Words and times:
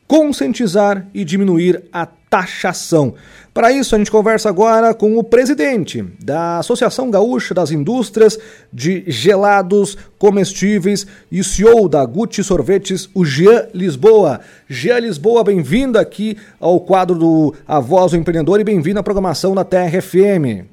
conscientizar 0.09 1.07
e 1.15 1.25
diminuir 1.25 1.85
a 1.93 2.05
taxação. 2.31 3.15
Para 3.53 3.73
isso, 3.73 3.97
a 3.97 3.99
gente 3.99 4.13
conversa 4.13 4.49
agora 4.49 4.95
com 4.95 5.19
o 5.19 5.25
presidente 5.25 6.03
da 6.25 6.59
Associação 6.59 7.11
Gaúcha 7.11 7.53
das 7.53 7.73
Indústrias 7.73 8.39
de 8.73 9.03
Gelados 9.11 9.97
Comestíveis 10.17 11.05
e 11.33 11.43
CEO 11.43 11.89
da 11.89 12.07
Gucci 12.07 12.45
Sorvetes, 12.45 13.11
o 13.13 13.25
Jean 13.25 13.67
Lisboa. 13.75 14.41
Jean 14.69 15.01
Lisboa, 15.01 15.43
bem-vindo 15.43 15.99
aqui 15.99 16.39
ao 16.61 16.79
quadro 16.79 17.19
do 17.19 17.53
A 17.67 17.81
Voz 17.81 18.13
do 18.13 18.19
Empreendedor 18.19 18.61
e 18.61 18.65
bem-vindo 18.65 19.01
à 19.01 19.03
programação 19.03 19.53
da 19.53 19.65
TRFM. 19.65 20.65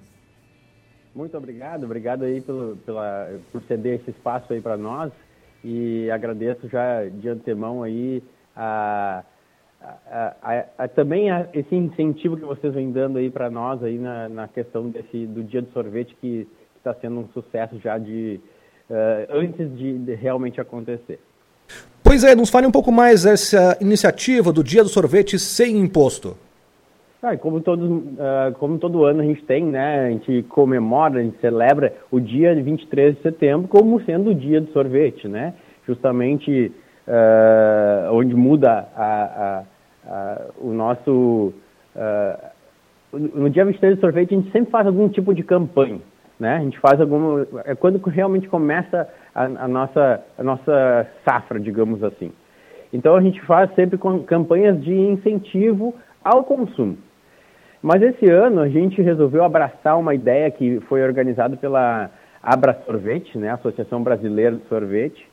Muito 1.15 1.35
obrigado, 1.35 1.83
obrigado 1.85 2.25
aí 2.25 2.39
pelo, 2.39 2.77
pela, 2.85 3.27
por 3.51 3.63
ceder 3.63 3.99
esse 3.99 4.11
espaço 4.11 4.53
aí 4.53 4.61
para 4.61 4.77
nós 4.77 5.11
e 5.63 6.11
agradeço 6.11 6.69
já 6.69 7.05
de 7.05 7.27
antemão 7.27 7.81
aí 7.81 8.21
a, 8.55 9.23
a, 9.81 10.33
a, 10.41 10.65
a 10.77 10.87
também 10.87 11.27
esse 11.53 11.75
incentivo 11.75 12.35
que 12.35 12.45
vocês 12.45 12.73
vêm 12.73 12.91
dando 12.91 13.17
aí 13.17 13.29
para 13.29 13.49
nós 13.49 13.83
aí 13.83 13.97
na, 13.97 14.27
na 14.27 14.47
questão 14.47 14.89
desse 14.89 15.25
do 15.25 15.43
dia 15.43 15.61
do 15.61 15.71
sorvete 15.71 16.15
que 16.19 16.47
está 16.77 16.93
sendo 16.95 17.19
um 17.19 17.27
sucesso 17.33 17.79
já 17.79 17.97
de 17.97 18.39
uh, 18.89 18.93
antes 19.29 19.75
de, 19.77 19.97
de 19.97 20.15
realmente 20.15 20.59
acontecer. 20.59 21.19
Pois 22.03 22.23
é, 22.23 22.33
nos 22.35 22.49
fale 22.49 22.65
um 22.65 22.71
pouco 22.71 22.91
mais 22.91 23.23
dessa 23.23 23.77
iniciativa 23.81 24.53
do 24.53 24.63
Dia 24.63 24.81
do 24.81 24.89
Sorvete 24.89 25.37
sem 25.37 25.77
imposto. 25.77 26.37
Ah, 27.21 27.35
como, 27.35 27.59
todos, 27.59 27.89
uh, 27.89 28.53
como 28.59 28.77
todo 28.77 29.03
ano 29.03 29.21
a 29.21 29.25
gente 29.25 29.43
tem, 29.43 29.65
né? 29.65 30.05
A 30.05 30.09
gente 30.11 30.43
comemora, 30.43 31.19
a 31.19 31.23
gente 31.23 31.37
celebra 31.39 31.93
o 32.11 32.19
dia 32.19 32.55
23 32.55 33.15
de 33.15 33.21
setembro 33.21 33.67
como 33.67 34.01
sendo 34.03 34.29
o 34.29 34.35
dia 34.35 34.61
do 34.61 34.71
sorvete, 34.71 35.27
né? 35.27 35.55
Justamente 35.85 36.71
uh, 37.07 38.13
onde 38.13 38.35
muda 38.35 38.87
a, 38.95 39.63
a, 40.07 40.41
o 40.59 40.71
nosso... 40.71 41.53
Uh, 41.95 42.57
no 43.13 43.49
dia 43.49 43.65
23 43.65 43.95
de 43.95 44.01
sorvete 44.01 44.33
a 44.33 44.37
gente 44.37 44.51
sempre 44.51 44.69
faz 44.69 44.85
algum 44.85 45.07
tipo 45.09 45.33
de 45.33 45.43
campanha, 45.43 45.99
né? 46.39 46.57
A 46.57 46.59
gente 46.59 46.79
faz 46.79 46.99
alguma... 46.99 47.47
É 47.65 47.75
quando 47.75 47.97
realmente 48.09 48.47
começa 48.47 49.07
a, 49.33 49.43
a, 49.43 49.67
nossa, 49.67 50.23
a 50.37 50.43
nossa 50.43 51.07
safra, 51.25 51.59
digamos 51.59 52.03
assim. 52.03 52.31
Então 52.91 53.15
a 53.15 53.21
gente 53.21 53.41
faz 53.41 53.73
sempre 53.75 53.97
com 53.97 54.23
campanhas 54.23 54.81
de 54.81 54.93
incentivo 54.93 55.93
ao 56.23 56.43
consumo. 56.43 56.97
Mas 57.81 58.01
esse 58.01 58.29
ano 58.29 58.61
a 58.61 58.69
gente 58.69 59.01
resolveu 59.01 59.43
abraçar 59.43 59.97
uma 59.97 60.15
ideia 60.15 60.49
que 60.49 60.79
foi 60.81 61.03
organizada 61.03 61.55
pela 61.55 62.09
Abra 62.41 62.81
Sorvete, 62.85 63.37
né, 63.37 63.51
Associação 63.51 64.01
Brasileira 64.01 64.55
de 64.55 64.67
Sorvete, 64.67 65.27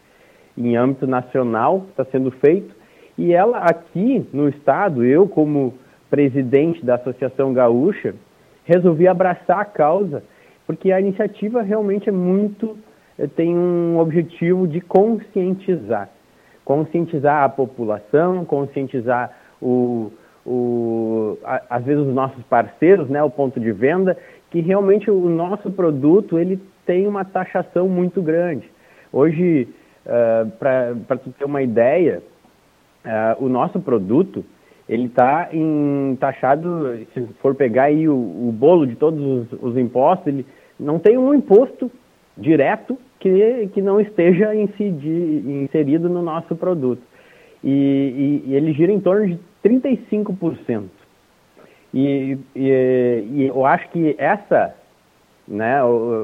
em 0.57 0.77
âmbito 0.77 1.07
nacional, 1.07 1.87
está 1.91 2.05
sendo 2.07 2.31
feito. 2.31 2.75
E 3.17 3.33
ela 3.33 3.59
aqui 3.59 4.27
no 4.33 4.49
estado, 4.49 5.05
eu 5.05 5.29
como 5.29 5.75
presidente 6.11 6.85
da 6.85 6.97
Associação 6.97 7.53
Gaúcha, 7.53 8.15
resolvi 8.65 9.07
abraçar 9.07 9.61
a 9.61 9.65
causa, 9.65 10.23
porque 10.67 10.91
a 10.93 11.01
iniciativa 11.01 11.63
realmente 11.63 12.09
é 12.09 12.13
muito 12.13 12.77
eh, 13.19 13.27
tem 13.27 13.55
um 13.57 13.99
objetivo 13.99 14.67
de 14.67 14.81
conscientizar, 14.81 16.09
conscientizar 16.65 17.45
a 17.45 17.49
população, 17.49 18.45
conscientizar 18.45 19.37
o, 19.61 20.13
o, 20.45 21.39
a, 21.45 21.63
às 21.71 21.85
vezes 21.85 22.07
os 22.07 22.15
nossos 22.15 22.43
parceiros, 22.45 23.09
né, 23.09 23.23
o 23.23 23.31
ponto 23.31 23.61
de 23.61 23.73
venda, 23.73 24.17
que 24.51 24.61
realmente 24.61 25.11
o 25.11 25.29
nosso 25.29 25.71
produto 25.71 26.39
ele 26.39 26.61
tem 26.87 27.07
uma 27.07 27.25
taxação 27.25 27.89
muito 27.89 28.23
grande. 28.23 28.69
Hoje, 29.13 29.69
uh, 30.07 30.51
para 30.59 31.17
tu 31.17 31.31
ter 31.39 31.45
uma 31.45 31.63
ideia, 31.63 32.23
uh, 33.05 33.45
o 33.45 33.49
nosso 33.49 33.81
produto 33.81 34.45
ele 34.89 35.07
está 35.07 35.49
taxado, 36.21 36.99
se 37.15 37.27
for 37.41 37.55
pegar 37.55 37.85
aí 37.85 38.07
o, 38.09 38.15
o 38.15 38.53
bolo 38.53 38.87
de 38.87 38.97
todos 38.97 39.21
os, 39.53 39.63
os, 39.63 39.77
impostos, 39.79 40.27
ele 40.27 40.47
não 40.79 40.99
tem 40.99 41.17
um 41.17 41.33
imposto 41.33 41.91
direto 42.37 42.99
que, 43.19 43.71
que 43.73 43.81
não 43.81 43.99
esteja 43.99 44.55
inserido 44.55 46.09
no 46.09 46.21
nosso 46.21 46.55
produto. 46.55 47.03
E, 47.63 48.43
e, 48.47 48.51
e 48.51 48.55
ele 48.55 48.75
gira 48.75 48.93
em 48.93 49.01
torno 49.01 49.27
de 49.27 49.39
35%. 49.65 50.85
E, 51.95 52.37
e, 52.55 53.25
e 53.31 53.47
eu 53.47 53.65
acho 53.65 53.89
que 53.89 54.15
essa 54.19 54.75
né, 55.49 55.79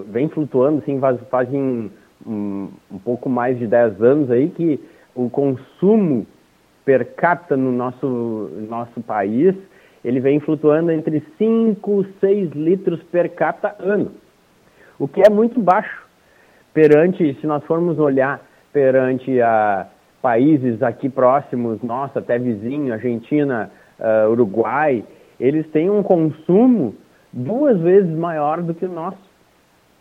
vem 0.08 0.28
flutuando 0.28 0.78
assim, 0.78 0.98
faz, 0.98 1.18
fazem 1.30 1.90
um, 2.26 2.68
um 2.90 2.98
pouco 2.98 3.30
mais 3.30 3.58
de 3.58 3.66
10 3.66 4.02
anos 4.02 4.30
aí 4.30 4.50
que 4.50 4.78
o 5.14 5.30
consumo 5.30 6.26
per 6.84 7.14
capita 7.14 7.56
no 7.56 7.72
nosso, 7.72 8.50
nosso 8.68 9.00
país 9.00 9.54
ele 10.04 10.20
vem 10.20 10.40
flutuando 10.40 10.90
entre 10.90 11.22
5 11.36 12.02
e 12.02 12.06
6 12.20 12.50
litros 12.52 13.02
per 13.04 13.28
capita 13.34 13.76
ano, 13.78 14.12
o 14.98 15.06
que 15.06 15.20
é 15.20 15.30
muito 15.30 15.60
baixo 15.60 16.04
perante, 16.72 17.34
se 17.40 17.46
nós 17.46 17.62
formos 17.64 17.98
olhar 17.98 18.40
perante 18.72 19.40
a, 19.42 19.86
países 20.20 20.82
aqui 20.82 21.08
próximos, 21.08 21.82
nossa, 21.82 22.18
até 22.18 22.38
vizinho, 22.38 22.92
Argentina, 22.92 23.70
uh, 23.98 24.30
Uruguai, 24.30 25.04
eles 25.38 25.66
têm 25.70 25.90
um 25.90 26.02
consumo 26.02 26.94
duas 27.32 27.78
vezes 27.80 28.10
maior 28.10 28.62
do 28.62 28.74
que 28.74 28.84
o 28.84 28.92
nosso, 28.92 29.18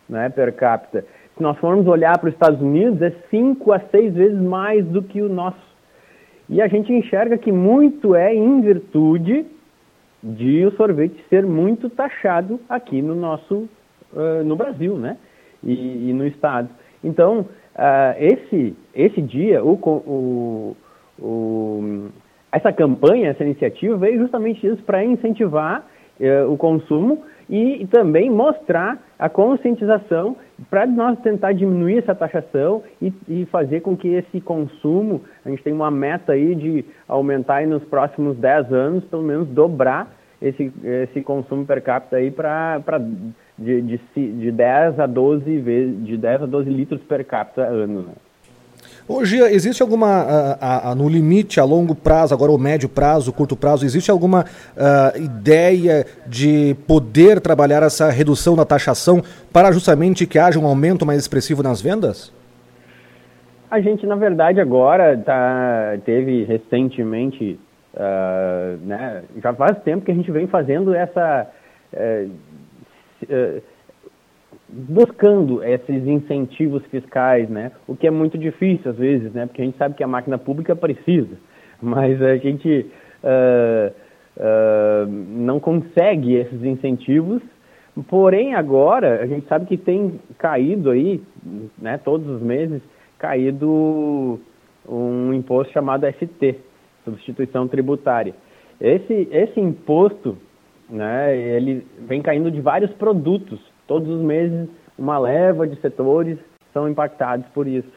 né, 0.08 0.30
per 0.30 0.54
capita. 0.54 1.06
Se 1.36 1.42
nós 1.42 1.58
formos 1.58 1.88
olhar 1.88 2.18
para 2.18 2.28
os 2.28 2.34
Estados 2.34 2.62
Unidos, 2.62 3.02
é 3.02 3.14
cinco 3.30 3.72
a 3.72 3.80
seis 3.92 4.14
vezes 4.14 4.40
mais 4.40 4.86
do 4.86 5.02
que 5.02 5.22
o 5.22 5.30
nosso. 5.30 5.69
E 6.50 6.62
a 6.62 6.68
gente 6.68 6.92
enxerga 6.92 7.38
que 7.38 7.52
muito 7.52 8.16
é 8.16 8.34
em 8.34 8.62
virtude 8.62 9.46
de 10.22 10.66
o 10.66 10.72
sorvete 10.72 11.16
ser 11.30 11.46
muito 11.46 11.90
taxado 11.90 12.60
aqui 12.68 13.02
no 13.02 13.16
nosso, 13.16 13.70
uh, 14.14 14.44
no 14.44 14.56
Brasil, 14.56 14.98
né, 14.98 15.18
e, 15.64 16.10
e 16.10 16.14
no 16.14 16.26
estado. 16.26 16.70
Então, 17.04 17.42
uh, 17.42 18.16
esse, 18.18 18.76
esse 18.94 19.22
dia, 19.22 19.64
o, 19.64 19.74
o, 19.74 20.78
o, 21.22 22.10
essa 22.52 22.74
campanha, 22.74 23.30
essa 23.30 23.44
iniciativa 23.44 23.96
veio 23.96 24.20
justamente 24.20 24.66
isso 24.66 24.84
para 24.84 25.06
incentivar 25.06 25.86
uh, 26.20 26.52
o 26.52 26.58
consumo 26.58 27.24
e, 27.50 27.84
e, 27.84 27.88
também 27.88 28.30
mostrar 28.30 29.02
a 29.18 29.30
conscientização 29.30 30.36
para 30.70 30.86
nós 30.86 31.20
tentar 31.20 31.54
diminuir 31.54 32.00
essa 32.00 32.16
taxação 32.16 32.84
e, 33.02 33.14
e, 33.28 33.46
fazer 33.46 33.82
com 33.82 33.96
que 33.96 34.08
esse 34.08 34.42
consumo, 34.42 35.22
a 35.46 35.50
gente 35.50 35.64
tem 35.64 35.74
uma 35.74 35.92
meta 35.92 36.34
aí 36.34 36.56
de 36.56 36.86
aumentar 37.08 37.58
aí 37.58 37.68
nos 37.68 37.84
próximos 37.86 38.38
10 38.38 38.74
anos, 38.74 39.04
pelo 39.06 39.24
menos 39.24 39.48
dobrar 39.50 40.14
esse, 40.42 40.72
esse 40.84 41.22
consumo 41.22 41.66
per 41.66 41.82
capita 41.82 42.18
aí 42.18 42.32
para 42.32 42.82
de, 43.58 43.82
de, 43.82 44.00
de 44.16 44.52
10 44.52 45.00
a 45.00 45.06
12 45.06 45.60
vezes, 45.60 46.06
de 46.06 46.18
10 46.18 46.44
a 46.44 46.46
12 46.46 46.70
litros 46.70 47.02
per 47.04 47.26
capita 47.26 47.62
ano. 47.62 48.04
Né? 48.04 48.14
Hoje, 49.12 49.40
existe 49.40 49.82
alguma, 49.82 50.24
uh, 50.24 50.92
uh, 50.92 50.96
no 50.96 51.10
limite, 51.10 51.60
a 51.60 51.64
longo 51.64 51.96
prazo, 51.96 52.32
agora 52.32 52.52
o 52.52 52.60
médio 52.60 52.88
prazo, 52.88 53.34
curto 53.34 53.56
prazo, 53.56 53.84
existe 53.84 54.12
alguma 54.12 54.42
uh, 54.44 55.20
ideia 55.20 56.06
de 56.28 56.76
poder 56.88 57.42
trabalhar 57.42 57.82
essa 57.82 58.12
redução 58.12 58.56
da 58.56 58.64
taxação 58.66 59.24
para 59.52 59.72
justamente 59.72 60.28
que 60.28 60.38
haja 60.38 60.60
um 60.60 60.68
aumento 60.68 61.08
mais 61.08 61.20
expressivo 61.22 61.64
nas 61.64 61.82
vendas? 61.82 62.32
A 63.72 63.82
gente, 63.82 64.06
na 64.06 64.16
verdade, 64.16 64.62
agora 64.62 65.18
tá, 65.18 65.98
teve 66.06 66.44
recentemente, 66.44 67.60
né, 68.82 69.24
já 69.42 69.54
faz 69.56 69.80
tempo 69.80 70.06
que 70.06 70.12
a 70.12 70.16
gente 70.16 70.32
vem 70.32 70.46
fazendo 70.46 70.94
essa 70.94 71.48
eh, 71.94 72.28
eh, 73.28 73.62
buscando 74.72 75.64
esses 75.64 76.06
incentivos 76.06 76.86
fiscais, 76.86 77.50
né? 77.50 77.72
O 77.88 77.96
que 77.96 78.08
é 78.08 78.12
muito 78.12 78.38
difícil 78.38 78.92
às 78.92 78.98
vezes, 78.98 79.34
né? 79.34 79.46
Porque 79.46 79.62
a 79.62 79.66
gente 79.66 79.78
sabe 79.78 79.96
que 79.96 80.04
a 80.04 80.08
máquina 80.08 80.38
pública 80.38 80.76
precisa, 80.76 81.38
mas 81.82 82.22
a 82.22 82.38
gente 82.38 82.86
uh, 83.24 83.92
uh, 84.38 85.08
não 85.08 85.60
consegue 85.60 86.36
esses 86.36 86.64
incentivos. 86.64 87.42
Porém, 88.08 88.54
agora 88.54 89.22
a 89.22 89.26
gente 89.26 89.48
sabe 89.48 89.66
que 89.66 89.76
tem 89.76 90.20
caído 90.38 90.92
aí, 90.92 91.22
né? 91.78 91.98
Todos 91.98 92.28
os 92.28 92.42
meses 92.42 92.82
caído 93.18 94.40
um 94.88 95.34
imposto 95.34 95.74
chamado 95.74 96.06
ST, 96.08 96.56
substituição 97.04 97.68
tributária. 97.68 98.34
Esse 98.80 99.28
esse 99.32 99.60
imposto, 99.60 100.38
né? 100.90 101.36
Ele 101.36 101.86
vem 102.08 102.22
caindo 102.22 102.52
de 102.52 102.62
vários 102.62 102.92
produtos 102.94 103.60
Todos 103.90 104.08
os 104.08 104.22
meses, 104.22 104.70
uma 104.96 105.18
leva 105.18 105.66
de 105.66 105.76
setores 105.82 106.38
são 106.72 106.88
impactados 106.88 107.48
por 107.56 107.66
isso. 107.66 107.92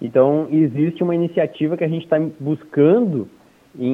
Então, 0.00 0.46
existe 0.48 1.02
uma 1.02 1.12
iniciativa 1.12 1.76
que 1.76 1.82
a 1.82 1.88
gente 1.88 2.04
está 2.04 2.20
buscando, 2.38 3.26
em, 3.76 3.90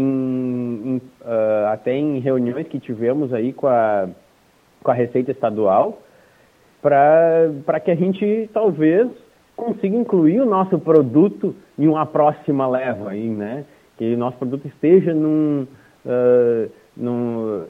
em, 0.85 0.97
uh, 1.23 1.69
até 1.73 1.97
em 1.97 2.19
reuniões 2.19 2.69
que 2.69 2.79
tivemos 2.79 3.33
aí 3.33 3.55
com 3.55 3.67
a, 3.67 4.07
com 4.83 4.91
a 4.91 4.95
Receita 4.95 5.31
Estadual, 5.31 6.03
para 6.83 7.81
que 7.83 7.91
a 7.91 7.95
gente 7.95 8.51
talvez 8.53 9.09
consiga 9.57 9.97
incluir 9.97 10.43
o 10.43 10.47
nosso 10.47 10.79
produto 10.79 11.57
em 11.79 11.89
uma 11.89 12.05
próxima 12.05 12.69
leva, 12.69 13.13
aí, 13.13 13.31
né? 13.31 13.65
que 13.97 14.13
o 14.13 14.19
nosso 14.19 14.37
produto 14.37 14.67
esteja 14.67 15.15
num, 15.15 15.67
uh, 16.05 16.71
num, 16.95 17.65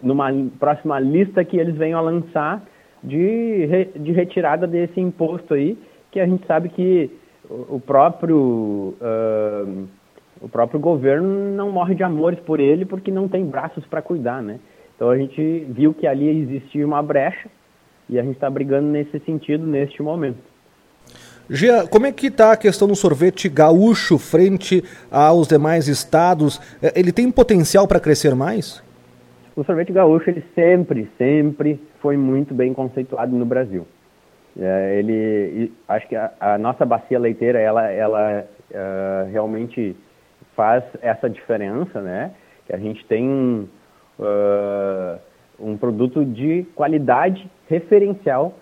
numa 0.00 0.30
próxima 0.60 1.00
lista 1.00 1.44
que 1.44 1.56
eles 1.56 1.74
venham 1.74 1.98
a 1.98 2.02
lançar 2.02 2.62
de, 3.06 3.88
de 3.94 4.12
retirada 4.12 4.66
desse 4.66 5.00
imposto 5.00 5.54
aí, 5.54 5.78
que 6.10 6.18
a 6.18 6.26
gente 6.26 6.44
sabe 6.46 6.68
que 6.68 7.08
o 7.48 7.78
próprio, 7.78 8.94
uh, 9.00 9.86
o 10.40 10.48
próprio 10.48 10.80
governo 10.80 11.54
não 11.54 11.70
morre 11.70 11.94
de 11.94 12.02
amores 12.02 12.40
por 12.40 12.58
ele 12.58 12.84
porque 12.84 13.10
não 13.10 13.28
tem 13.28 13.46
braços 13.46 13.86
para 13.86 14.02
cuidar, 14.02 14.42
né? 14.42 14.58
Então 14.94 15.08
a 15.08 15.16
gente 15.16 15.66
viu 15.68 15.94
que 15.94 16.06
ali 16.06 16.28
existia 16.42 16.84
uma 16.84 17.02
brecha 17.02 17.48
e 18.08 18.18
a 18.18 18.22
gente 18.22 18.34
está 18.34 18.50
brigando 18.50 18.88
nesse 18.88 19.18
sentido 19.20 19.64
neste 19.64 20.02
momento. 20.02 20.38
Gia, 21.48 21.86
como 21.86 22.06
é 22.06 22.12
que 22.12 22.26
está 22.26 22.52
a 22.52 22.56
questão 22.56 22.88
do 22.88 22.96
sorvete 22.96 23.48
gaúcho 23.48 24.18
frente 24.18 24.82
aos 25.08 25.46
demais 25.46 25.86
estados? 25.86 26.60
É, 26.82 26.98
ele 26.98 27.12
tem 27.12 27.30
potencial 27.30 27.86
para 27.86 28.00
crescer 28.00 28.34
mais? 28.34 28.82
O 29.56 29.64
sorvete 29.64 29.90
gaúcho, 29.90 30.28
ele 30.28 30.44
sempre, 30.54 31.08
sempre 31.16 31.80
foi 32.00 32.14
muito 32.14 32.52
bem 32.52 32.74
conceituado 32.74 33.34
no 33.34 33.46
Brasil. 33.46 33.86
É, 34.58 34.98
ele, 34.98 35.72
acho 35.88 36.06
que 36.06 36.14
a, 36.14 36.30
a, 36.38 36.58
nossa 36.58 36.84
bacia 36.84 37.18
leiteira, 37.18 37.58
ela, 37.58 37.90
ela 37.90 38.44
uh, 38.70 39.32
realmente 39.32 39.96
faz 40.54 40.84
essa 41.00 41.30
diferença, 41.30 42.02
né? 42.02 42.32
Que 42.66 42.74
a 42.74 42.78
gente 42.78 43.02
tem 43.06 43.26
um, 43.26 43.66
uh, 44.18 45.18
um 45.58 45.78
produto 45.78 46.22
de 46.22 46.66
qualidade 46.74 47.50
referencial 47.66 48.54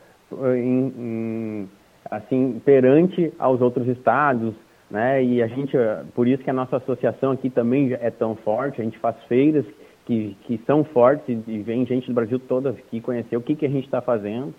em, 0.57 0.93
em, 0.97 1.71
assim 2.09 2.63
perante 2.65 3.33
aos 3.37 3.61
outros 3.61 3.89
estados, 3.89 4.55
né? 4.89 5.25
E 5.25 5.43
a 5.43 5.49
gente, 5.49 5.77
por 6.15 6.29
isso 6.29 6.45
que 6.45 6.51
a 6.51 6.55
nossa 6.55 6.77
associação 6.77 7.33
aqui 7.33 7.51
também 7.51 7.93
é 7.95 8.11
tão 8.11 8.37
forte. 8.37 8.81
A 8.81 8.85
gente 8.85 8.99
faz 8.99 9.17
feiras 9.25 9.65
que, 10.07 10.37
que 10.43 10.61
são 10.67 10.85
fortes 10.85 11.39
e 11.47 11.59
vem 11.59 11.87
gente 11.87 12.07
do 12.07 12.15
Brasil 12.15 12.39
todo 12.39 12.69
aqui 12.69 13.01
conhecer 13.01 13.37
o 13.37 13.41
que, 13.41 13.55
que 13.55 13.67
a 13.67 13.71
gente 13.71 13.85
está 13.85 14.01
fazendo. 14.01 14.55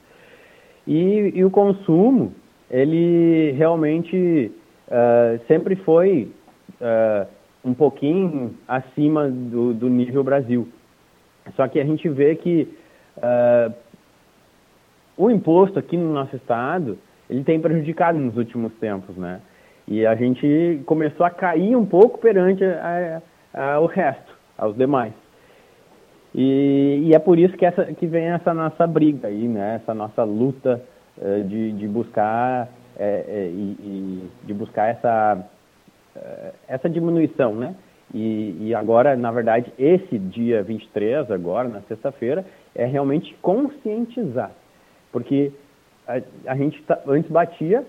E, 0.87 1.31
e, 1.35 1.43
o 1.43 1.49
consumo, 1.49 2.33
ele 2.69 3.51
realmente 3.51 4.51
uh, 4.87 5.39
sempre 5.47 5.75
foi 5.77 6.31
uh, 6.79 7.27
um 7.63 7.73
pouquinho 7.73 8.55
acima 8.67 9.27
do, 9.27 9.73
do, 9.73 9.89
nível 9.89 10.23
Brasil. 10.23 10.67
Só 11.55 11.67
que 11.67 11.79
a 11.79 11.85
gente 11.85 12.07
vê 12.09 12.35
que 12.35 12.67
uh, 13.17 13.73
o 15.17 15.31
imposto 15.31 15.79
aqui 15.79 15.97
no 15.97 16.13
nosso 16.13 16.35
estado, 16.35 16.97
ele 17.29 17.43
tem 17.43 17.59
prejudicado 17.59 18.19
nos 18.19 18.37
últimos 18.37 18.73
tempos, 18.73 19.15
né? 19.15 19.41
E 19.87 20.05
a 20.05 20.15
gente 20.15 20.81
começou 20.85 21.25
a 21.25 21.29
cair 21.29 21.75
um 21.75 21.85
pouco 21.85 22.17
perante 22.17 22.63
a, 22.63 23.21
a, 23.53 23.87
resto, 23.87 24.35
aos 24.57 24.75
demais. 24.75 25.13
E, 26.37 27.03
e, 27.05 27.15
é 27.15 27.19
por 27.19 27.39
isso 27.39 27.55
que, 27.55 27.65
essa, 27.65 27.85
que 27.93 28.05
vem 28.05 28.25
essa 28.25 28.53
nossa 28.53 28.85
briga 28.85 29.29
aí, 29.29 29.47
né? 29.47 29.75
Essa 29.81 29.93
nossa 29.93 30.21
luta 30.25 30.81
uh, 31.17 31.43
de, 31.45 31.71
de 31.71 31.87
buscar 31.87 32.67
é, 32.97 33.25
é, 33.25 33.47
e, 33.47 34.29
de 34.43 34.53
buscar 34.53 34.87
essa, 34.87 35.47
essa 36.67 36.89
diminuição, 36.89 37.55
né? 37.55 37.73
E, 38.13 38.67
e, 38.67 38.75
agora, 38.75 39.15
na 39.15 39.31
verdade, 39.31 39.71
esse 39.79 40.19
dia 40.19 40.61
23, 40.61 41.31
agora, 41.31 41.69
na 41.69 41.81
sexta-feira, 41.83 42.45
é 42.75 42.85
realmente 42.85 43.33
conscientizar. 43.41 44.51
Porque 45.13 45.53
a, 46.05 46.19
a 46.47 46.55
gente 46.57 46.83
tá, 46.83 46.99
antes 47.07 47.31
batia, 47.31 47.85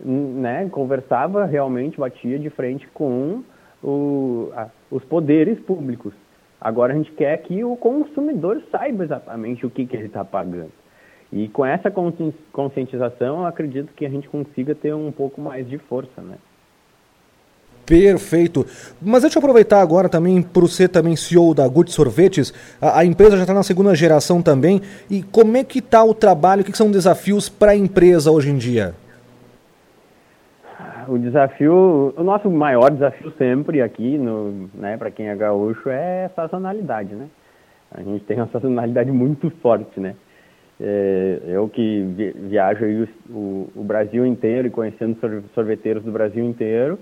né? 0.00 0.66
Conversava 0.70 1.44
realmente, 1.44 2.00
batia 2.00 2.38
de 2.38 2.48
frente 2.48 2.88
com 2.94 3.44
o, 3.82 4.50
a, 4.56 4.68
os 4.90 5.04
poderes 5.04 5.60
públicos 5.60 6.14
Agora 6.64 6.94
a 6.94 6.96
gente 6.96 7.12
quer 7.12 7.36
que 7.42 7.62
o 7.62 7.76
consumidor 7.76 8.62
saiba 8.72 9.04
exatamente 9.04 9.66
o 9.66 9.70
que, 9.70 9.84
que 9.84 9.94
ele 9.94 10.06
está 10.06 10.24
pagando. 10.24 10.72
E 11.30 11.46
com 11.48 11.66
essa 11.66 11.90
conscientização, 11.90 13.40
eu 13.40 13.46
acredito 13.46 13.92
que 13.94 14.06
a 14.06 14.08
gente 14.08 14.26
consiga 14.30 14.74
ter 14.74 14.94
um 14.94 15.12
pouco 15.12 15.42
mais 15.42 15.68
de 15.68 15.76
força, 15.76 16.22
né? 16.22 16.36
Perfeito. 17.84 18.64
Mas 19.02 19.22
deixa 19.22 19.36
eu 19.36 19.40
aproveitar 19.40 19.82
agora 19.82 20.08
também 20.08 20.40
para 20.40 20.62
você 20.62 20.88
também 20.88 21.14
CEO 21.16 21.52
da 21.52 21.68
Good 21.68 21.92
Sorvetes. 21.92 22.54
A, 22.80 23.00
a 23.00 23.04
empresa 23.04 23.36
já 23.36 23.42
está 23.42 23.52
na 23.52 23.62
segunda 23.62 23.94
geração 23.94 24.40
também. 24.40 24.80
E 25.10 25.22
como 25.22 25.58
é 25.58 25.64
que 25.64 25.80
está 25.80 26.02
o 26.02 26.14
trabalho? 26.14 26.62
O 26.62 26.64
que, 26.64 26.72
que 26.72 26.78
são 26.78 26.90
desafios 26.90 27.46
para 27.46 27.72
a 27.72 27.76
empresa 27.76 28.30
hoje 28.30 28.48
em 28.48 28.56
dia? 28.56 28.94
O 31.08 31.18
desafio, 31.18 32.14
o 32.16 32.22
nosso 32.22 32.50
maior 32.50 32.90
desafio 32.90 33.30
sempre 33.38 33.80
aqui, 33.80 34.18
no, 34.18 34.68
né, 34.74 34.96
para 34.96 35.10
quem 35.10 35.28
é 35.28 35.34
gaúcho, 35.34 35.88
é 35.88 36.30
sazonalidade, 36.34 37.14
né? 37.14 37.28
A 37.90 38.02
gente 38.02 38.24
tem 38.24 38.36
uma 38.36 38.48
sazonalidade 38.48 39.10
muito 39.10 39.50
forte, 39.62 40.00
né? 40.00 40.14
É, 40.80 41.40
eu 41.46 41.68
que 41.68 42.02
viajo 42.48 42.84
aí 42.84 43.08
o, 43.30 43.70
o, 43.76 43.84
Brasil 43.84 44.26
inteiro 44.26 44.66
e 44.66 44.70
conhecendo 44.70 45.16
sorveteiros 45.54 46.02
do 46.02 46.10
Brasil 46.10 46.44
inteiro, 46.44 46.98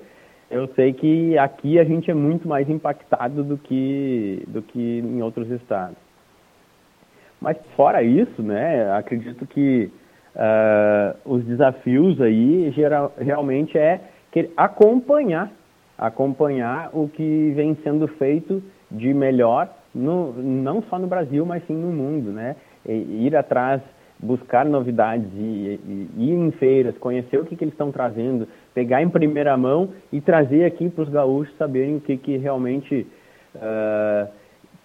eu 0.51 0.69
sei 0.75 0.93
que 0.93 1.39
aqui 1.39 1.79
a 1.79 1.85
gente 1.85 2.11
é 2.11 2.15
muito 2.15 2.47
mais 2.47 2.69
impactado 2.69 3.43
do 3.43 3.57
que, 3.57 4.45
do 4.49 4.61
que 4.61 4.99
em 4.99 5.23
outros 5.23 5.51
estados. 5.51 5.97
Mas 7.41 7.57
fora 7.75 8.03
isso, 8.03 8.43
né, 8.43 8.93
acredito 8.93 9.47
que 9.47 9.91
Uh, 10.35 11.35
os 11.35 11.45
desafios 11.45 12.19
aí 12.21 12.71
geral, 12.71 13.13
realmente 13.19 13.77
é 13.77 14.01
acompanhar, 14.57 15.53
acompanhar 15.99 16.89
o 16.95 17.07
que 17.07 17.53
vem 17.55 17.77
sendo 17.85 18.09
feito 18.09 18.63
de 18.91 19.13
melhor, 19.13 19.69
no, 19.95 20.33
não 20.33 20.83
só 20.85 20.99
no 20.99 21.07
Brasil, 21.07 21.45
mas 21.45 21.63
sim 21.67 21.75
no 21.75 21.93
mundo, 21.93 22.31
né? 22.31 22.57
E, 22.89 23.27
ir 23.27 23.37
atrás, 23.37 23.83
buscar 24.19 24.65
novidades, 24.65 25.29
e, 25.35 25.79
e, 25.87 26.11
ir 26.17 26.33
em 26.33 26.51
feiras, 26.53 26.97
conhecer 26.97 27.39
o 27.39 27.45
que, 27.45 27.55
que 27.55 27.65
eles 27.65 27.75
estão 27.75 27.93
trazendo, 27.93 28.49
pegar 28.73 29.03
em 29.03 29.11
primeira 29.11 29.55
mão 29.59 29.91
e 30.11 30.19
trazer 30.21 30.65
aqui 30.65 30.89
para 30.89 31.03
os 31.03 31.11
gaúchos 31.11 31.55
saberem 31.59 31.97
o 31.97 32.01
que, 32.01 32.17
que 32.17 32.39
realmente 32.39 33.07
uh, 33.57 34.29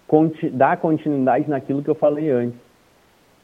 conti 0.06 0.50
dá 0.50 0.76
continuidade 0.76 1.48
naquilo 1.48 1.82
que 1.82 1.88
eu 1.88 1.94
falei 1.94 2.30
antes 2.30 2.67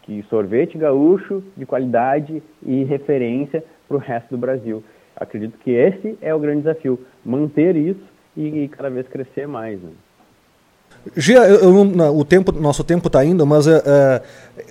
que 0.04 0.22
sorvete 0.24 0.78
gaúcho 0.78 1.42
de 1.56 1.64
qualidade 1.64 2.42
e 2.62 2.84
referência 2.84 3.64
para 3.88 3.96
o 3.96 4.00
resto 4.00 4.30
do 4.30 4.38
Brasil. 4.38 4.84
Acredito 5.16 5.58
que 5.58 5.70
esse 5.70 6.18
é 6.20 6.34
o 6.34 6.38
grande 6.38 6.62
desafio, 6.62 6.98
manter 7.24 7.74
isso 7.76 8.04
e, 8.36 8.68
cada 8.68 8.90
vez 8.90 9.06
crescer 9.08 9.48
mais. 9.48 9.80
Né? 9.80 9.90
Gia, 11.16 11.46
eu, 11.46 11.60
eu, 11.60 12.16
o 12.16 12.24
tempo, 12.24 12.50
nosso 12.52 12.82
tempo 12.82 13.08
está 13.08 13.22
indo, 13.24 13.44
mas 13.44 13.66
uh, 13.66 13.80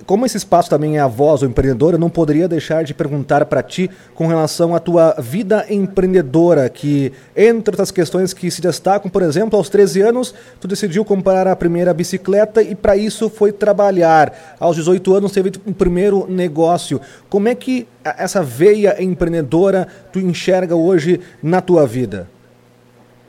como 0.04 0.26
esse 0.26 0.36
espaço 0.36 0.68
também 0.68 0.96
é 0.96 1.00
a 1.00 1.06
voz 1.06 1.40
do 1.40 1.46
empreendedor, 1.46 1.94
eu 1.94 1.98
não 1.98 2.10
poderia 2.10 2.48
deixar 2.48 2.82
de 2.82 2.92
perguntar 2.92 3.44
para 3.46 3.62
ti 3.62 3.88
com 4.14 4.26
relação 4.26 4.74
à 4.74 4.80
tua 4.80 5.14
vida 5.18 5.64
empreendedora, 5.70 6.68
que 6.68 7.12
entre 7.36 7.72
outras 7.72 7.92
questões 7.92 8.34
que 8.34 8.50
se 8.50 8.60
destacam, 8.60 9.08
por 9.08 9.22
exemplo, 9.22 9.56
aos 9.56 9.68
13 9.68 10.02
anos, 10.02 10.34
tu 10.60 10.66
decidiu 10.66 11.04
comprar 11.04 11.46
a 11.46 11.54
primeira 11.54 11.94
bicicleta 11.94 12.60
e 12.60 12.74
para 12.74 12.96
isso 12.96 13.30
foi 13.30 13.52
trabalhar. 13.52 14.56
Aos 14.58 14.74
18 14.76 15.14
anos 15.14 15.32
teve 15.32 15.52
um 15.64 15.72
primeiro 15.72 16.26
negócio. 16.28 17.00
Como 17.28 17.46
é 17.46 17.54
que 17.54 17.86
essa 18.04 18.42
veia 18.42 19.00
empreendedora 19.00 19.86
tu 20.12 20.18
enxerga 20.18 20.74
hoje 20.74 21.20
na 21.40 21.60
tua 21.60 21.86
vida? 21.86 22.28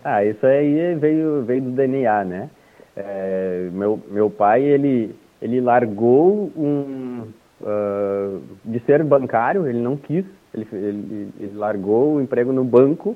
Ah, 0.03 0.23
isso 0.23 0.45
aí 0.45 0.95
veio, 0.95 1.43
veio 1.43 1.61
do 1.61 1.71
DNA, 1.71 2.23
né? 2.25 2.49
É, 2.95 3.69
meu, 3.73 3.99
meu 4.09 4.29
pai, 4.29 4.63
ele, 4.63 5.13
ele 5.41 5.59
largou 5.59 6.51
um, 6.55 7.27
uh, 7.61 8.41
de 8.63 8.79
ser 8.85 9.03
bancário, 9.03 9.67
ele 9.67 9.79
não 9.79 9.97
quis, 9.97 10.25
ele, 10.53 10.67
ele, 10.71 11.29
ele 11.39 11.55
largou 11.55 12.15
o 12.15 12.21
emprego 12.21 12.53
no 12.53 12.63
banco 12.63 13.15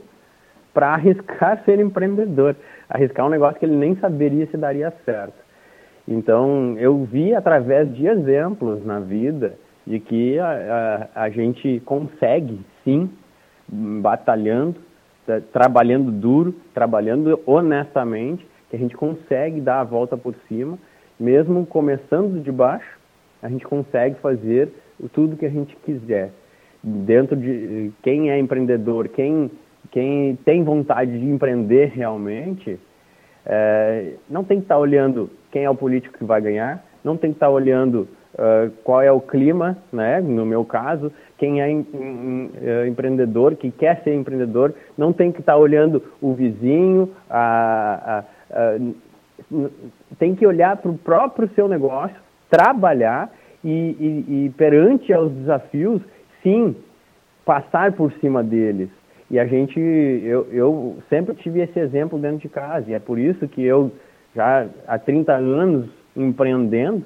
para 0.73 0.93
arriscar 0.95 1.63
ser 1.63 1.79
empreendedor, 1.79 2.55
arriscar 2.89 3.25
um 3.25 3.29
negócio 3.29 3.59
que 3.59 3.65
ele 3.65 3.75
nem 3.75 3.95
saberia 3.95 4.47
se 4.47 4.57
daria 4.57 4.93
certo. 5.05 5.49
Então, 6.07 6.75
eu 6.77 7.03
vi 7.05 7.33
através 7.33 7.93
de 7.95 8.07
exemplos 8.07 8.83
na 8.83 8.99
vida 8.99 9.53
de 9.85 9.99
que 9.99 10.39
a, 10.39 11.07
a, 11.15 11.23
a 11.23 11.29
gente 11.29 11.79
consegue, 11.85 12.59
sim, 12.83 13.09
batalhando, 13.67 14.75
trabalhando 15.53 16.11
duro, 16.11 16.53
trabalhando 16.73 17.39
honestamente, 17.45 18.45
que 18.69 18.75
a 18.75 18.79
gente 18.79 18.95
consegue 18.95 19.59
dar 19.59 19.81
a 19.81 19.83
volta 19.83 20.15
por 20.15 20.35
cima, 20.47 20.77
mesmo 21.19 21.65
começando 21.65 22.41
de 22.41 22.51
baixo, 22.51 22.97
a 23.41 23.49
gente 23.49 23.65
consegue 23.65 24.15
fazer 24.19 24.69
tudo 25.11 25.37
que 25.37 25.45
a 25.45 25.49
gente 25.49 25.75
quiser. 25.77 26.31
Dentro 26.83 27.35
de 27.35 27.91
quem 28.01 28.31
é 28.31 28.39
empreendedor, 28.39 29.09
quem, 29.09 29.51
quem 29.91 30.35
tem 30.45 30.63
vontade 30.63 31.11
de 31.11 31.25
empreender 31.25 31.91
realmente, 31.93 32.79
é, 33.45 34.13
não 34.29 34.43
tem 34.43 34.59
que 34.59 34.65
estar 34.65 34.77
olhando 34.77 35.29
quem 35.51 35.63
é 35.63 35.69
o 35.69 35.75
político 35.75 36.17
que 36.17 36.23
vai 36.23 36.41
ganhar, 36.41 36.85
não 37.03 37.17
tem 37.17 37.31
que 37.31 37.37
estar 37.37 37.49
olhando 37.49 38.07
uh, 38.35 38.69
qual 38.83 39.01
é 39.01 39.11
o 39.11 39.19
clima, 39.19 39.77
né? 39.91 40.21
no 40.21 40.45
meu 40.45 40.63
caso, 40.63 41.11
quem 41.37 41.61
é 41.61 41.69
em, 41.69 41.85
em, 41.93 42.45
uh, 42.45 42.87
empreendedor, 42.87 43.55
que 43.55 43.71
quer 43.71 44.01
ser 44.03 44.13
empreendedor, 44.13 44.73
não 44.97 45.11
tem 45.11 45.31
que 45.31 45.39
estar 45.39 45.57
olhando 45.57 46.03
o 46.21 46.33
vizinho, 46.33 47.09
a 47.29 48.23
Uh, 48.49 48.95
tem 50.17 50.35
que 50.35 50.45
olhar 50.45 50.77
para 50.77 50.91
o 50.91 50.97
próprio 50.97 51.49
seu 51.55 51.67
negócio, 51.67 52.15
trabalhar 52.49 53.31
e, 53.63 53.69
e, 53.69 54.45
e, 54.45 54.49
perante 54.57 55.13
aos 55.13 55.31
desafios, 55.31 56.01
sim, 56.43 56.75
passar 57.45 57.93
por 57.93 58.11
cima 58.13 58.43
deles. 58.43 58.89
E 59.31 59.39
a 59.39 59.45
gente, 59.45 59.79
eu, 59.79 60.47
eu 60.51 60.97
sempre 61.09 61.35
tive 61.35 61.61
esse 61.61 61.79
exemplo 61.79 62.17
dentro 62.17 62.39
de 62.39 62.49
casa, 62.49 62.89
e 62.89 62.93
é 62.93 62.99
por 62.99 63.19
isso 63.19 63.47
que 63.47 63.63
eu, 63.63 63.91
já 64.35 64.67
há 64.87 64.97
30 64.97 65.33
anos 65.33 65.89
empreendendo, 66.15 67.05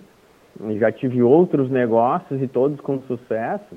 já 0.79 0.91
tive 0.91 1.21
outros 1.21 1.69
negócios 1.69 2.41
e 2.41 2.47
todos 2.47 2.79
com 2.79 2.99
sucesso, 3.01 3.75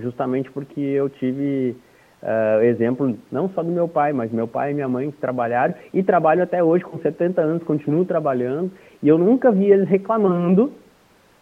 justamente 0.00 0.50
porque 0.50 0.80
eu 0.80 1.08
tive 1.08 1.76
Uh, 2.24 2.62
exemplo 2.62 3.18
não 3.30 3.50
só 3.50 3.62
do 3.62 3.70
meu 3.70 3.86
pai, 3.86 4.14
mas 4.14 4.32
meu 4.32 4.48
pai 4.48 4.70
e 4.70 4.74
minha 4.74 4.88
mãe 4.88 5.10
que 5.10 5.18
trabalharam 5.18 5.74
e 5.92 6.02
trabalham 6.02 6.42
até 6.42 6.64
hoje 6.64 6.82
com 6.82 6.98
70 6.98 7.38
anos, 7.38 7.62
continuam 7.64 8.02
trabalhando 8.06 8.72
e 9.02 9.08
eu 9.08 9.18
nunca 9.18 9.52
vi 9.52 9.70
eles 9.70 9.86
reclamando, 9.86 10.72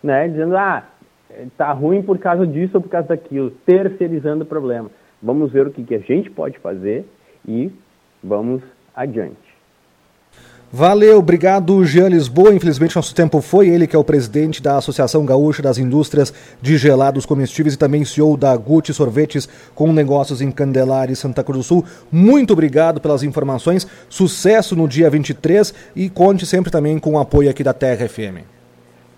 né, 0.03 0.27
dizendo 0.27 0.57
ah 0.57 0.85
tá 1.57 1.71
ruim 1.71 2.03
por 2.03 2.19
causa 2.19 2.45
disso 2.45 2.79
ou 2.79 2.83
por 2.83 2.89
causa 2.89 3.09
daquilo, 3.09 3.53
terceirizando 3.65 4.43
o 4.43 4.47
problema. 4.47 4.91
Vamos 5.23 5.53
ver 5.53 5.69
o 5.69 5.71
que, 5.71 5.85
que 5.85 5.95
a 5.95 6.01
gente 6.01 6.29
pode 6.31 6.59
fazer 6.59 7.07
e 7.47 7.71
vamos 8.21 8.61
adiante. 8.93 9.52
Valeu, 10.75 11.19
obrigado, 11.19 11.85
Jean 11.85 12.09
Lisboa. 12.09 12.55
Infelizmente, 12.55 12.97
nosso 12.97 13.15
tempo 13.15 13.43
foi. 13.43 13.69
Ele 13.69 13.87
que 13.87 13.95
é 13.95 13.99
o 13.99 14.03
presidente 14.03 14.63
da 14.63 14.79
Associação 14.79 15.23
Gaúcha 15.27 15.63
das 15.63 15.77
Indústrias 15.77 16.33
de 16.63 16.79
Gelados 16.79 17.27
Comestíveis 17.27 17.75
e 17.75 17.79
também 17.79 18.07
CEO 18.07 18.39
da 18.39 18.57
Gucci 18.57 18.95
Sorvetes 18.95 19.47
com 19.75 19.93
negócios 19.93 20.41
em 20.41 20.51
Candelária 20.51 21.13
e 21.13 21.17
Santa 21.17 21.45
Cruz 21.45 21.59
do 21.59 21.63
Sul. 21.63 21.85
Muito 22.11 22.55
obrigado 22.55 23.03
pelas 23.03 23.23
informações. 23.23 23.87
Sucesso 24.09 24.75
no 24.75 24.89
dia 24.89 25.11
23 25.11 25.93
e 25.95 26.09
conte 26.09 26.47
sempre 26.47 26.73
também 26.73 26.99
com 26.99 27.17
o 27.17 27.19
apoio 27.19 27.51
aqui 27.51 27.63
da 27.63 27.75
Terra 27.75 28.09
FM. 28.09 28.41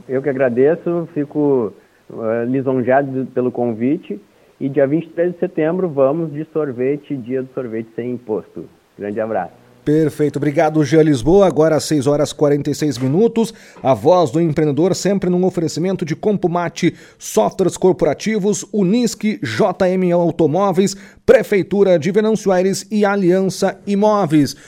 Eu 0.09 0.21
que 0.21 0.29
agradeço, 0.29 1.09
fico 1.15 1.73
uh, 2.11 2.45
lisonjeado 2.49 3.29
pelo 3.33 3.53
convite. 3.53 4.21
E 4.61 4.69
dia 4.69 4.89
23 4.89 5.35
de 5.35 5.39
setembro 5.39 5.89
vamos 5.89 6.33
de 6.33 6.45
sorvete, 6.53 7.17
dia 7.17 7.45
do 7.45 7.49
sorvete 7.55 7.91
sem 7.95 8.11
imposto. 8.11 8.65
Grande 8.99 9.21
abraço. 9.21 9.64
Perfeito, 9.85 10.39
obrigado 10.39 10.83
Jean 10.83 11.03
Lisboa. 11.03 11.47
Agora 11.47 11.77
às 11.77 11.85
6 11.85 12.07
horas 12.07 12.33
46 12.33 12.97
minutos. 12.97 13.53
A 13.83 13.93
voz 13.93 14.31
do 14.31 14.41
empreendedor 14.41 14.95
sempre 14.95 15.29
num 15.29 15.45
oferecimento 15.45 16.07
de 16.07 16.17
Compumate, 16.17 16.95
softwares 17.19 17.77
corporativos, 17.77 18.65
Unisque, 18.73 19.39
JM 19.43 20.11
Automóveis, 20.15 20.97
Prefeitura 21.27 21.99
de 21.99 22.11
Venâncio 22.11 22.51
Aires 22.51 22.87
e 22.91 23.05
Aliança 23.05 23.79
Imóveis. 23.87 24.57